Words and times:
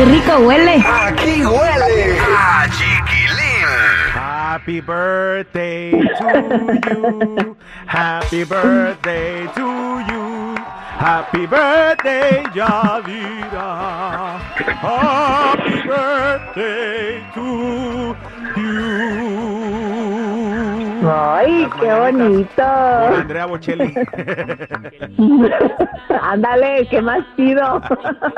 Qué 0.00 0.06
rico 0.06 0.32
huele. 0.38 0.76
Aquí 0.76 1.44
huele 1.44 2.18
a 2.34 2.66
chiquilín. 2.70 3.66
Happy 4.14 4.80
birthday 4.80 5.90
to 5.90 6.72
you. 6.88 7.56
Happy 7.86 8.44
birthday 8.44 9.46
to 9.54 10.00
you. 10.10 10.56
Happy 10.96 11.46
birthday, 11.46 12.42
Yadira. 12.54 13.68
Happy 14.80 15.82
birthday 15.86 17.22
to 17.34 18.16
you. 18.56 18.89
Ay, 21.02 21.66
qué 21.80 21.86
mañanitas 21.86 23.00
Por 23.00 23.10
bonito. 23.10 23.20
Andrea 23.20 23.46
Bocelli. 23.46 23.94
Ándale, 26.22 26.86
qué 26.88 27.00
más 27.00 27.24
chido. 27.36 27.80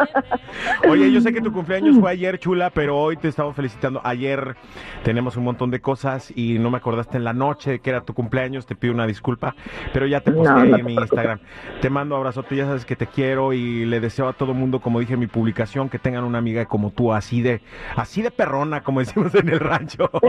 Oye, 0.88 1.10
yo 1.10 1.20
sé 1.20 1.32
que 1.32 1.40
tu 1.40 1.52
cumpleaños 1.52 1.98
fue 1.98 2.12
ayer, 2.12 2.38
chula, 2.38 2.70
pero 2.70 2.98
hoy 2.98 3.16
te 3.16 3.28
estamos 3.28 3.56
felicitando. 3.56 4.00
Ayer 4.04 4.56
tenemos 5.02 5.36
un 5.36 5.44
montón 5.44 5.70
de 5.70 5.80
cosas 5.80 6.32
y 6.36 6.58
no 6.58 6.70
me 6.70 6.76
acordaste 6.76 7.16
en 7.16 7.24
la 7.24 7.32
noche 7.32 7.80
que 7.80 7.90
era 7.90 8.02
tu 8.02 8.14
cumpleaños. 8.14 8.66
Te 8.66 8.76
pido 8.76 8.94
una 8.94 9.06
disculpa, 9.06 9.56
pero 9.92 10.06
ya 10.06 10.20
te 10.20 10.30
posté 10.30 10.52
no 10.52 10.76
en 10.76 10.84
mi 10.84 10.94
Instagram. 10.94 11.40
Te 11.80 11.90
mando 11.90 12.16
abrazote, 12.16 12.56
ya 12.56 12.66
sabes 12.66 12.84
que 12.84 12.96
te 12.96 13.06
quiero 13.06 13.52
y 13.52 13.84
le 13.84 14.00
deseo 14.00 14.28
a 14.28 14.32
todo 14.34 14.54
mundo, 14.54 14.80
como 14.80 15.00
dije 15.00 15.14
en 15.14 15.20
mi 15.20 15.26
publicación, 15.26 15.88
que 15.88 15.98
tengan 15.98 16.24
una 16.24 16.38
amiga 16.38 16.66
como 16.66 16.90
tú, 16.90 17.12
así 17.12 17.42
de, 17.42 17.62
así 17.96 18.22
de 18.22 18.30
perrona, 18.30 18.82
como 18.82 19.00
decimos 19.00 19.34
en 19.34 19.48
el 19.48 19.60
rancho. 19.60 20.10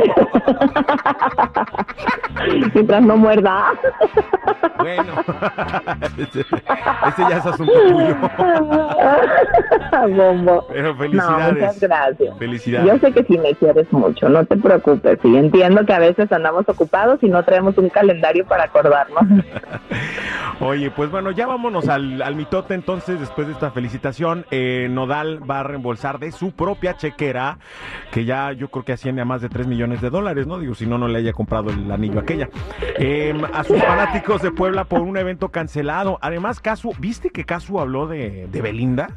Mientras 2.73 3.01
no 3.03 3.17
muerda. 3.17 3.65
bueno, 4.79 5.13
ese, 6.17 6.39
ese 6.41 7.21
ya 7.29 7.37
es 7.37 7.45
asunto 7.45 7.71
tuyo. 7.73 8.15
Bombo. 10.15 10.65
Pero 10.69 10.93
No, 10.93 10.97
felicidades. 10.99 11.53
muchas 11.53 11.79
gracias. 11.79 12.37
Felicidades. 12.37 12.87
Yo 12.91 12.97
sé 12.99 13.11
que 13.13 13.23
sí 13.23 13.37
me 13.37 13.53
quieres 13.55 13.91
mucho, 13.91 14.29
no 14.29 14.45
te 14.45 14.57
preocupes. 14.57 15.19
Y 15.23 15.35
entiendo 15.37 15.85
que 15.85 15.93
a 15.93 15.99
veces 15.99 16.31
andamos 16.31 16.67
ocupados 16.67 17.19
y 17.21 17.27
no 17.29 17.43
traemos 17.43 17.77
un 17.77 17.89
calendario 17.89 18.45
para 18.45 18.63
acordarnos. 18.65 19.23
Oye, 20.65 20.91
pues 20.91 21.11
bueno, 21.11 21.31
ya 21.31 21.45
vámonos 21.45 21.89
al, 21.89 22.21
al 22.21 22.35
mitote 22.37 22.73
entonces, 22.73 23.19
después 23.19 23.47
de 23.47 23.53
esta 23.53 23.71
felicitación, 23.71 24.45
eh, 24.49 24.87
Nodal 24.89 25.41
va 25.49 25.59
a 25.59 25.63
reembolsar 25.63 26.19
de 26.19 26.31
su 26.31 26.53
propia 26.53 26.95
chequera, 26.95 27.57
que 28.13 28.23
ya 28.23 28.53
yo 28.53 28.69
creo 28.69 28.85
que 28.85 28.93
asciende 28.93 29.21
a 29.21 29.25
más 29.25 29.41
de 29.41 29.49
3 29.49 29.67
millones 29.67 29.99
de 29.99 30.09
dólares, 30.09 30.47
¿no? 30.47 30.59
Digo, 30.59 30.73
si 30.73 30.85
no, 30.85 30.97
no 30.97 31.09
le 31.09 31.19
haya 31.19 31.33
comprado 31.33 31.69
el 31.69 31.91
anillo 31.91 32.17
aquella. 32.17 32.47
Eh, 32.97 33.33
a 33.53 33.65
sus 33.65 33.77
fanáticos 33.83 34.41
de 34.41 34.51
Puebla 34.51 34.85
por 34.85 35.01
un 35.01 35.17
evento 35.17 35.49
cancelado. 35.49 36.17
Además, 36.21 36.61
Casu, 36.61 36.93
¿viste 36.97 37.29
que 37.29 37.43
Casu 37.43 37.81
habló 37.81 38.07
de, 38.07 38.47
de 38.49 38.61
Belinda? 38.61 39.09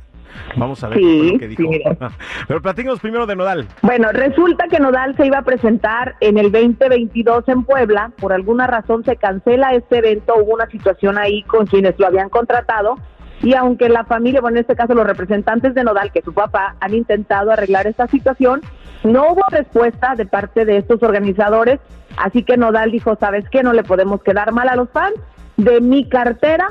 Vamos 0.56 0.82
a 0.84 0.88
ver 0.88 0.98
qué 0.98 1.04
fue 1.04 1.12
Sí, 1.12 1.32
lo 1.32 1.38
que 1.38 1.48
dijo. 1.48 1.62
sí. 1.72 1.82
Pero 2.48 2.62
platícanos 2.62 3.00
primero 3.00 3.26
de 3.26 3.36
Nodal. 3.36 3.66
Bueno, 3.82 4.08
resulta 4.12 4.68
que 4.68 4.78
Nodal 4.78 5.16
se 5.16 5.26
iba 5.26 5.38
a 5.38 5.42
presentar 5.42 6.14
en 6.20 6.38
el 6.38 6.52
2022 6.52 7.44
en 7.48 7.64
Puebla. 7.64 8.12
Por 8.18 8.32
alguna 8.32 8.66
razón 8.66 9.04
se 9.04 9.16
cancela 9.16 9.74
este 9.74 9.98
evento. 9.98 10.34
Hubo 10.36 10.54
una 10.54 10.66
situación 10.70 11.18
ahí 11.18 11.42
con 11.42 11.66
quienes 11.66 11.98
lo 11.98 12.06
habían 12.06 12.28
contratado. 12.28 12.96
Y 13.42 13.54
aunque 13.54 13.88
la 13.88 14.04
familia, 14.04 14.40
bueno, 14.40 14.56
en 14.56 14.62
este 14.62 14.76
caso 14.76 14.94
los 14.94 15.06
representantes 15.06 15.74
de 15.74 15.84
Nodal, 15.84 16.10
que 16.10 16.20
es 16.20 16.24
su 16.24 16.32
papá, 16.32 16.76
han 16.80 16.94
intentado 16.94 17.50
arreglar 17.50 17.86
esta 17.86 18.06
situación, 18.06 18.62
no 19.04 19.32
hubo 19.32 19.42
respuesta 19.50 20.14
de 20.16 20.24
parte 20.26 20.64
de 20.64 20.78
estos 20.78 21.02
organizadores. 21.02 21.78
Así 22.16 22.42
que 22.44 22.56
Nodal 22.56 22.90
dijo, 22.92 23.14
¿sabes 23.20 23.44
qué? 23.50 23.62
No 23.62 23.74
le 23.74 23.82
podemos 23.84 24.22
quedar 24.22 24.52
mal 24.52 24.68
a 24.68 24.76
los 24.76 24.88
fans. 24.90 25.14
De 25.58 25.80
mi 25.82 26.08
cartera, 26.08 26.68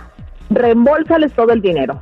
reembolsales 0.50 1.34
todo 1.34 1.52
el 1.52 1.62
dinero 1.62 2.02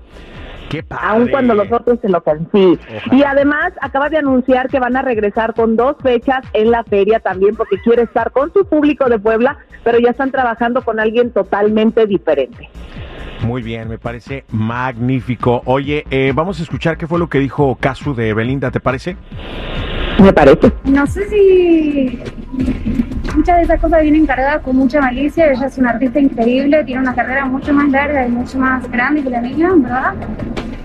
Qué 0.74 0.82
padre. 0.82 1.06
aun 1.08 1.28
cuando 1.28 1.54
los 1.54 1.72
otros 1.72 2.00
se 2.02 2.10
lo 2.10 2.24
sí. 2.52 2.80
Ojalá. 2.98 3.16
Y 3.16 3.24
además 3.24 3.74
acaba 3.80 4.10
de 4.10 4.18
anunciar 4.18 4.70
que 4.70 4.80
van 4.80 4.96
a 4.96 5.04
regresar 5.04 5.54
con 5.54 5.76
dos 5.76 5.96
fechas 6.02 6.44
en 6.54 6.72
la 6.72 6.84
feria 6.84 7.20
también 7.20 7.56
porque 7.56 7.78
quiere 7.84 8.02
estar 8.02 8.32
con 8.32 8.52
su 8.54 8.66
público 8.66 9.08
de 9.08 9.20
Puebla, 9.20 9.60
pero 9.84 10.00
ya 10.00 10.10
están 10.10 10.32
trabajando 10.32 10.82
con 10.82 11.00
alguien 11.00 11.32
totalmente 11.32 12.08
diferente. 12.08 12.70
Muy 13.44 13.62
bien, 13.62 13.88
me 13.88 14.00
parece 14.00 14.46
magnífico. 14.50 15.62
Oye, 15.66 16.06
eh, 16.10 16.32
vamos 16.34 16.60
a 16.60 16.64
escuchar 16.64 16.98
qué 16.98 17.06
fue 17.06 17.20
lo 17.20 17.30
que 17.30 17.38
dijo 17.38 17.78
Casu 17.80 18.16
de 18.16 18.34
Belinda, 18.34 18.72
¿te 18.72 18.80
parece? 18.80 19.16
Me 20.20 20.34
parece. 20.34 20.72
No 20.86 21.06
sé 21.06 21.28
si 21.30 22.20
muchas 23.36 23.58
de 23.58 23.64
esas 23.64 23.82
cosas 23.82 24.02
vienen 24.02 24.26
cargadas 24.26 24.62
con 24.62 24.76
mucha 24.76 25.02
malicia. 25.02 25.52
Ella 25.52 25.66
es 25.66 25.78
una 25.78 25.92
artista 25.92 26.20
increíble, 26.20 26.84
tiene 26.86 27.02
una 27.02 27.14
carrera 27.14 27.46
mucho 27.46 27.74
más 27.74 27.90
larga 27.90 28.26
y 28.26 28.32
mucho 28.32 28.58
más 28.58 28.90
grande 28.90 29.24
que 29.24 29.30
la 29.30 29.42
mía, 29.42 29.70
¿verdad? 29.76 30.14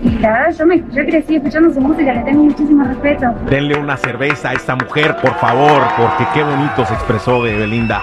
Y 0.01 0.09
la 0.19 0.31
verdad, 0.31 0.55
yo, 0.57 0.65
me, 0.65 0.77
yo 0.91 1.05
crecí 1.05 1.35
escuchando 1.35 1.73
su 1.73 1.81
música, 1.81 2.13
le 2.13 2.21
tengo 2.21 2.43
muchísimo 2.43 2.85
respeto. 2.85 3.33
Denle 3.49 3.77
una 3.77 3.97
cerveza 3.97 4.51
a 4.51 4.53
esta 4.53 4.75
mujer, 4.75 5.17
por 5.21 5.35
favor, 5.35 5.81
porque 5.97 6.25
qué 6.33 6.41
bonito 6.41 6.85
se 6.85 6.93
expresó 6.93 7.43
de 7.43 7.55
Belinda. 7.57 8.01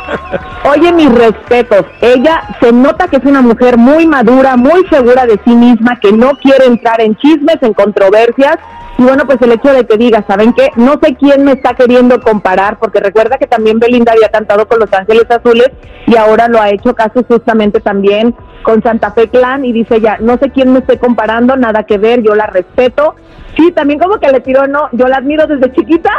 Oye, 0.70 0.92
mis 0.92 1.10
respetos. 1.10 1.86
Ella 2.02 2.42
se 2.60 2.70
nota 2.70 3.08
que 3.08 3.16
es 3.16 3.24
una 3.24 3.40
mujer 3.40 3.78
muy 3.78 4.06
madura, 4.06 4.56
muy 4.56 4.86
segura 4.88 5.24
de 5.24 5.40
sí 5.44 5.54
misma, 5.54 5.98
que 5.98 6.12
no 6.12 6.36
quiere 6.36 6.66
entrar 6.66 7.00
en 7.00 7.16
chismes, 7.16 7.56
en 7.62 7.72
controversias. 7.72 8.58
Y 8.98 9.02
bueno, 9.02 9.24
pues 9.26 9.36
el 9.42 9.52
hecho 9.52 9.68
de 9.72 9.84
que 9.86 9.98
diga, 9.98 10.24
¿saben 10.26 10.54
qué? 10.54 10.70
No 10.76 10.92
sé 11.02 11.14
quién 11.16 11.44
me 11.44 11.52
está 11.52 11.74
queriendo 11.74 12.18
comparar, 12.20 12.78
porque 12.78 12.98
recuerda 13.00 13.36
que 13.36 13.46
también 13.46 13.78
Belinda 13.78 14.12
había 14.12 14.30
cantado 14.30 14.66
con 14.66 14.78
Los 14.80 14.90
Ángeles 14.92 15.26
Azules 15.30 15.70
y 16.06 16.16
ahora 16.16 16.48
lo 16.48 16.60
ha 16.60 16.70
hecho 16.70 16.94
caso 16.94 17.22
justamente 17.28 17.80
también 17.80 18.34
con 18.62 18.82
Santa 18.82 19.10
Fe 19.12 19.28
Clan 19.28 19.64
y 19.66 19.72
dice 19.72 20.00
ya, 20.00 20.16
no 20.20 20.38
sé 20.38 20.50
quién 20.50 20.72
me 20.72 20.78
esté 20.78 20.98
comparando, 20.98 21.56
nada 21.56 21.82
que 21.84 21.98
ver, 21.98 22.22
yo 22.22 22.34
la 22.34 22.46
respeto. 22.46 23.14
Sí, 23.56 23.70
también 23.72 23.98
como 23.98 24.18
que 24.18 24.30
le 24.32 24.40
tiró, 24.40 24.66
no, 24.66 24.88
yo 24.92 25.06
la 25.08 25.18
admiro 25.18 25.46
desde 25.46 25.72
chiquita. 25.72 26.10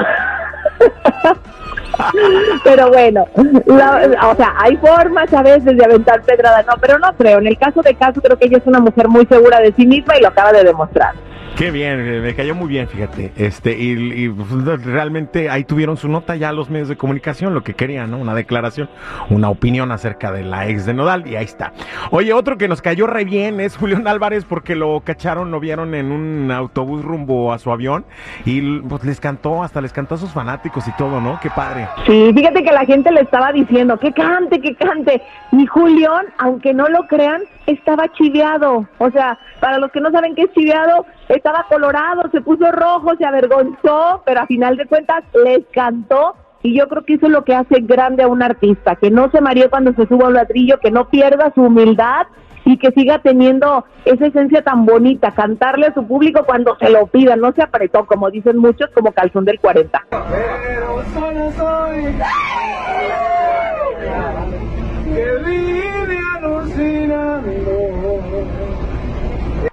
Pero 2.63 2.89
bueno, 2.89 3.25
la- 3.65 4.29
o 4.31 4.35
sea, 4.35 4.53
hay 4.59 4.77
formas 4.77 5.33
a 5.33 5.41
veces 5.41 5.75
de 5.77 5.83
aventar 5.83 6.21
pedrada, 6.21 6.63
no, 6.63 6.73
pero 6.79 6.99
no 6.99 7.11
creo. 7.17 7.39
En 7.39 7.47
el 7.47 7.57
caso 7.57 7.81
de 7.81 7.95
Caso, 7.95 8.21
creo 8.21 8.37
que 8.37 8.45
ella 8.45 8.57
es 8.59 8.67
una 8.67 8.79
mujer 8.79 9.07
muy 9.07 9.25
segura 9.25 9.59
de 9.59 9.73
sí 9.73 9.85
misma 9.87 10.15
y 10.17 10.21
lo 10.21 10.27
acaba 10.27 10.51
de 10.51 10.63
demostrar. 10.63 11.13
Qué 11.57 11.71
bien, 11.71 12.21
me 12.21 12.35
cayó 12.35 12.53
muy 12.53 12.67
bien, 12.67 12.87
fíjate. 12.87 13.31
Este, 13.35 13.75
y, 13.75 14.25
y, 14.25 14.29
pues, 14.29 14.85
realmente 14.85 15.49
ahí 15.49 15.63
tuvieron 15.63 15.97
su 15.97 16.07
nota 16.07 16.35
ya 16.35 16.51
los 16.51 16.69
medios 16.69 16.87
de 16.87 16.97
comunicación, 16.97 17.55
lo 17.55 17.63
que 17.63 17.73
querían, 17.73 18.11
¿no? 18.11 18.19
Una 18.19 18.35
declaración, 18.35 18.91
una 19.31 19.49
opinión 19.49 19.91
acerca 19.91 20.31
de 20.31 20.43
la 20.43 20.67
ex 20.67 20.85
de 20.85 20.93
Nodal, 20.93 21.25
y 21.25 21.35
ahí 21.35 21.45
está. 21.45 21.73
Oye, 22.11 22.31
otro 22.31 22.59
que 22.59 22.67
nos 22.67 22.83
cayó 22.83 23.07
re 23.07 23.25
bien 23.25 23.59
es 23.59 23.75
Julián 23.75 24.07
Álvarez 24.07 24.45
porque 24.45 24.75
lo 24.75 24.99
cacharon, 24.99 25.49
lo 25.49 25.59
vieron 25.59 25.95
en 25.95 26.11
un 26.11 26.51
autobús 26.51 27.03
rumbo 27.03 27.51
a 27.51 27.57
su 27.57 27.71
avión 27.71 28.05
y 28.45 28.79
pues 28.81 29.03
les 29.03 29.19
cantó, 29.19 29.63
hasta 29.63 29.81
les 29.81 29.91
cantó 29.91 30.13
a 30.13 30.17
sus 30.19 30.31
fanáticos 30.31 30.87
y 30.87 30.91
todo, 30.91 31.19
¿no? 31.21 31.39
Qué 31.41 31.49
padre. 31.49 31.87
Sí, 32.05 32.31
fíjate 32.35 32.63
que 32.63 32.71
la 32.71 32.85
gente 32.85 33.11
le 33.11 33.21
estaba 33.21 33.51
diciendo 33.51 33.97
que 33.97 34.13
cante, 34.13 34.61
que 34.61 34.75
cante. 34.75 35.23
Y 35.51 35.65
Julián, 35.65 36.27
aunque 36.37 36.75
no 36.75 36.87
lo 36.87 37.07
crean, 37.07 37.41
estaba 37.65 38.11
chiveado. 38.13 38.87
O 38.99 39.09
sea, 39.09 39.39
para 39.59 39.79
los 39.79 39.91
que 39.91 40.01
no 40.01 40.11
saben 40.11 40.35
qué 40.35 40.43
es 40.43 40.53
chiveado, 40.53 41.05
estaba 41.47 41.65
colorado, 41.69 42.23
se 42.29 42.41
puso 42.41 42.69
rojo, 42.73 43.15
se 43.17 43.25
avergonzó, 43.25 44.21
pero 44.25 44.41
a 44.41 44.47
final 44.47 44.75
de 44.75 44.85
cuentas 44.85 45.23
les 45.45 45.65
cantó. 45.71 46.35
Y 46.61 46.77
yo 46.77 46.89
creo 46.89 47.05
que 47.05 47.13
eso 47.13 47.27
es 47.27 47.31
lo 47.31 47.45
que 47.45 47.55
hace 47.55 47.79
grande 47.79 48.23
a 48.23 48.27
un 48.27 48.43
artista, 48.43 48.97
que 48.97 49.09
no 49.09 49.31
se 49.31 49.39
maree 49.39 49.69
cuando 49.69 49.93
se 49.93 50.05
suba 50.07 50.25
a 50.25 50.27
un 50.27 50.33
ladrillo, 50.33 50.79
que 50.81 50.91
no 50.91 51.07
pierda 51.07 51.53
su 51.55 51.61
humildad 51.61 52.27
y 52.65 52.77
que 52.77 52.91
siga 52.91 53.19
teniendo 53.19 53.85
esa 54.03 54.25
esencia 54.25 54.61
tan 54.61 54.85
bonita, 54.85 55.31
cantarle 55.31 55.87
a 55.87 55.93
su 55.93 56.05
público 56.05 56.43
cuando 56.45 56.75
se 56.79 56.89
lo 56.89 57.07
pidan, 57.07 57.39
no 57.39 57.53
se 57.53 57.63
apretó, 57.63 58.05
como 58.05 58.29
dicen 58.29 58.57
muchos, 58.57 58.89
como 58.89 59.13
calzón 59.13 59.45
del 59.45 59.57
40. 59.61 60.05
Pero 60.09 61.03
solo 61.13 61.51
soy 61.53 62.13
que 65.05 65.37
vive 65.45 66.19
alucinando. 66.35 67.57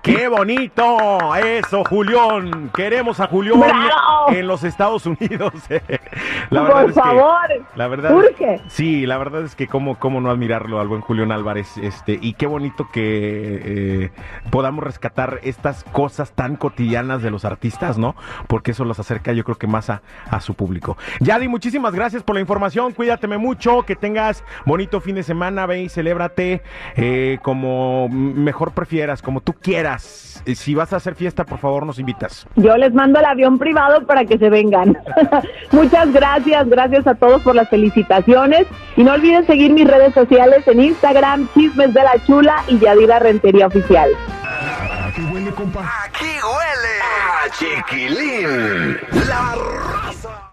¡Qué 0.05 0.29
bonito! 0.29 1.35
Eso, 1.35 1.83
Julián. 1.89 2.71
Queremos 2.75 3.21
a 3.21 3.27
Julián 3.27 3.59
¡Bravo! 3.59 4.29
en 4.29 4.47
los 4.47 4.63
Estados 4.63 5.07
Unidos. 5.07 5.55
Por 6.51 6.93
favor, 6.93 7.65
la 7.75 7.89
verdad, 7.89 8.15
urge. 8.15 8.61
sí, 8.69 9.07
la 9.07 9.17
verdad 9.17 9.45
es 9.45 9.57
que 9.57 9.67
cómo, 9.67 9.99
cómo 9.99 10.21
no 10.21 10.31
admirarlo 10.31 10.79
al 10.79 10.89
buen 10.89 11.01
Julián 11.01 11.33
Álvarez, 11.33 11.79
este, 11.79 12.19
y 12.21 12.35
qué 12.35 12.47
bonito 12.47 12.87
que 12.93 14.03
eh, 14.05 14.11
podamos 14.51 14.85
rescatar 14.85 15.41
estas 15.43 15.85
cosas 15.85 16.33
tan 16.33 16.57
cotidianas 16.57 17.23
de 17.23 17.31
los 17.31 17.47
artistas, 17.47 17.97
¿no? 17.97 18.15
Porque 18.47 18.73
eso 18.73 18.85
los 18.85 18.99
acerca, 18.99 19.33
yo 19.33 19.43
creo 19.43 19.57
que 19.57 19.67
más 19.67 19.89
a, 19.89 20.03
a 20.29 20.41
su 20.41 20.53
público. 20.53 20.99
Yadi, 21.21 21.49
muchísimas 21.49 21.95
gracias 21.95 22.23
por 22.23 22.35
la 22.35 22.43
información, 22.43 22.93
cuídateme 22.93 23.39
mucho, 23.39 23.85
que 23.85 23.97
tengas 23.97 24.45
bonito 24.67 25.01
fin 25.01 25.15
de 25.15 25.23
semana, 25.23 25.65
ve 25.65 25.85
y 25.85 25.89
celébrate 25.89 26.63
eh, 26.95 27.39
como 27.41 28.11
mejor 28.11 28.73
prefieras, 28.73 29.23
como 29.23 29.41
tú 29.41 29.55
quieras. 29.55 29.94
Eh, 30.47 30.55
Si 30.55 30.75
vas 30.75 30.93
a 30.93 30.97
hacer 30.97 31.15
fiesta, 31.15 31.45
por 31.45 31.59
favor, 31.59 31.87
nos 31.87 31.99
invitas. 31.99 32.47
Yo 32.57 32.77
les 32.77 32.93
mando 32.93 33.19
el 33.19 33.25
avión 33.25 33.59
privado 33.59 34.07
para 34.07 34.25
que 34.25 34.39
se 34.39 34.51
vengan. 34.51 34.97
Muchas 35.73 36.13
gracias, 36.13 36.69
gracias 36.69 37.07
a 37.07 37.15
todos 37.15 37.43
por 37.43 37.55
las 37.55 37.69
felicitaciones. 37.69 38.67
Y 38.97 39.05
no 39.05 39.13
olviden 39.13 39.47
seguir 39.47 39.73
mis 39.73 39.87
redes 39.89 40.13
sociales 40.15 40.67
en 40.69 40.81
Instagram, 40.81 41.49
Chismes 41.55 41.95
de 41.95 42.03
la 42.03 42.25
Chula 42.27 42.63
y 42.69 42.79
Yadira 42.79 43.19
Rentería 43.19 43.67
Oficial. 43.67 44.11
Aquí 46.05 46.27
huele 46.43 47.01
a 47.13 47.51
chiquilín. 47.51 48.99
La 49.29 49.55
raza. 49.55 50.51